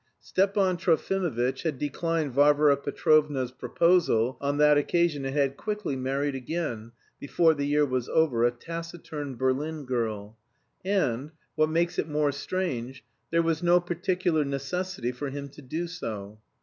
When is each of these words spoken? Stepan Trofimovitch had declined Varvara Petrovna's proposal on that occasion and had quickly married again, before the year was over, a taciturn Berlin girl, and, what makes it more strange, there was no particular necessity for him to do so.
Stepan 0.19 0.77
Trofimovitch 0.77 1.61
had 1.61 1.77
declined 1.77 2.33
Varvara 2.33 2.75
Petrovna's 2.75 3.51
proposal 3.51 4.35
on 4.41 4.57
that 4.57 4.75
occasion 4.75 5.25
and 5.25 5.35
had 5.35 5.57
quickly 5.57 5.95
married 5.95 6.33
again, 6.33 6.91
before 7.19 7.53
the 7.53 7.67
year 7.67 7.85
was 7.85 8.09
over, 8.09 8.43
a 8.43 8.49
taciturn 8.49 9.35
Berlin 9.35 9.85
girl, 9.85 10.39
and, 10.83 11.29
what 11.53 11.69
makes 11.69 11.99
it 11.99 12.09
more 12.09 12.31
strange, 12.31 13.05
there 13.29 13.43
was 13.43 13.61
no 13.61 13.79
particular 13.79 14.43
necessity 14.43 15.11
for 15.11 15.29
him 15.29 15.49
to 15.49 15.61
do 15.61 15.85
so. 15.85 16.39